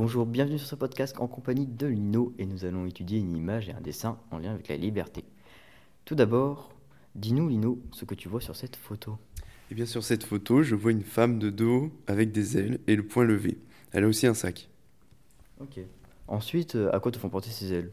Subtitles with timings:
[0.00, 3.68] Bonjour, bienvenue sur ce podcast en compagnie de Lino et nous allons étudier une image
[3.68, 5.24] et un dessin en lien avec la liberté.
[6.04, 6.72] Tout d'abord,
[7.16, 9.18] dis-nous Lino ce que tu vois sur cette photo.
[9.72, 12.94] Et bien sur cette photo, je vois une femme de dos avec des ailes et
[12.94, 13.58] le poing levé.
[13.90, 14.68] Elle a aussi un sac.
[15.58, 15.80] Ok.
[16.28, 17.90] Ensuite, euh, à quoi te font porter ces ailes?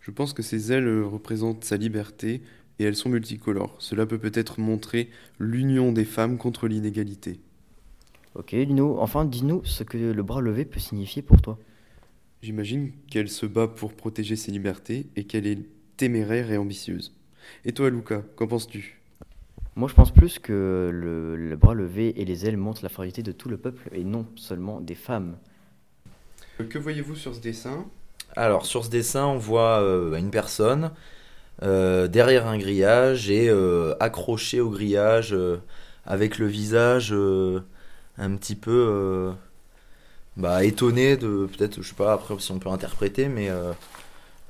[0.00, 2.42] Je pense que ces ailes euh, représentent sa liberté
[2.80, 3.76] et elles sont multicolores.
[3.78, 7.38] Cela peut peut-être montrer l'union des femmes contre l'inégalité.
[8.38, 11.58] Ok Lino, enfin dis-nous ce que le bras levé peut signifier pour toi.
[12.42, 15.58] J'imagine qu'elle se bat pour protéger ses libertés et qu'elle est
[15.96, 17.14] téméraire et ambitieuse.
[17.64, 19.00] Et toi, Luca, qu'en penses-tu?
[19.74, 23.22] Moi je pense plus que le, le bras levé et les ailes montrent la fragilité
[23.22, 25.36] de tout le peuple et non seulement des femmes.
[26.60, 27.86] Euh, Que voyez-vous sur ce dessin?
[28.34, 30.92] Alors, sur ce dessin, on voit euh, une personne
[31.62, 35.58] euh, derrière un grillage et euh, accrochée au grillage euh,
[36.04, 37.60] avec le visage euh,
[38.18, 39.32] un petit peu euh,
[40.36, 43.72] bah, étonné de peut-être, je sais pas après si on peut interpréter, mais euh,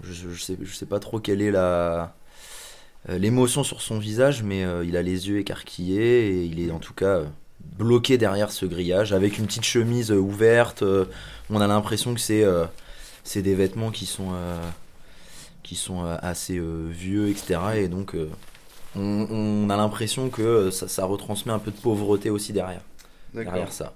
[0.02, 2.14] je, je sais, je sais pas trop quelle est la
[3.08, 6.78] euh, l'émotion sur son visage, mais il a les yeux écarquillés et il est en
[6.78, 7.22] tout cas
[7.78, 10.84] bloqué derrière ce grillage avec une petite chemise ouverte.
[11.50, 12.44] on a l'impression que c'est
[13.24, 14.32] c'est des vêtements qui sont
[15.62, 16.60] qui sont assez
[16.90, 17.60] vieux, etc.
[17.76, 18.16] Et donc
[18.96, 22.82] on, on a l'impression que ça, ça retransmet un peu de pauvreté aussi derrière.
[23.44, 23.94] Derrière ça.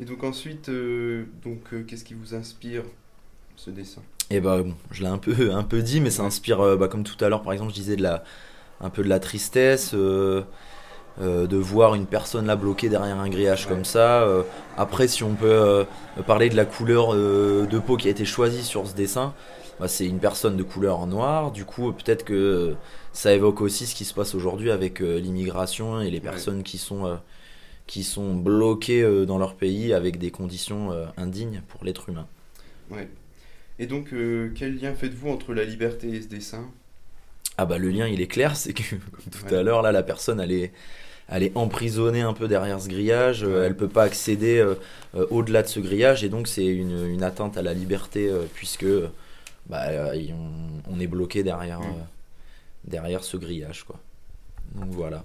[0.00, 2.82] Et donc ensuite, euh, donc euh, qu'est-ce qui vous inspire
[3.56, 4.02] ce dessin?
[4.30, 6.88] Et bah bon, je l'ai un peu, un peu dit, mais ça inspire, euh, bah,
[6.88, 8.24] comme tout à l'heure par exemple, je disais de la,
[8.80, 10.44] un peu de la tristesse, de
[11.56, 13.72] voir une personne là bloquée derrière un grillage Ouais.
[13.72, 14.26] comme ça.
[14.76, 15.86] après, si on peut
[16.26, 19.32] parler de la couleur de peau qui a été choisie sur ce dessin,
[19.78, 21.52] bah, c'est une personne de couleur noire.
[21.52, 22.74] Du coup, peut-être que
[23.12, 27.16] ça évoque aussi ce qui se passe aujourd'hui avec l'immigration et les personnes qui sont
[27.86, 32.28] qui sont bloquées euh, dans leur pays avec des conditions euh, indignes pour l'être humain.
[32.88, 33.10] Ouais.
[33.78, 36.72] Et donc, euh, quel lien faites-vous entre la liberté et ce dessin?
[37.56, 38.82] Ah bah le lien il est clair, c'est que
[39.30, 39.54] tout Ouais.
[39.54, 40.72] à l'heure là la personne elle est,
[41.28, 43.66] elle est emprisonnée un peu derrière ce grillage, euh, Ouais.
[43.66, 44.76] elle peut pas accéder euh,
[45.16, 48.44] euh, au-delà de ce grillage et donc c'est une, une atteinte à la liberté euh,
[48.54, 49.08] puisque euh,
[49.68, 50.16] bah, euh,
[50.88, 51.84] on, on est bloqué derrière, Mm.
[51.84, 52.04] euh,
[52.84, 54.00] derrière ce grillage quoi.
[54.76, 55.24] Donc voilà.